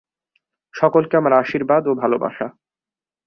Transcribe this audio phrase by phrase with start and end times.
[0.73, 2.47] সকলকে আমার আশীর্বাদ ও ভালবাসা।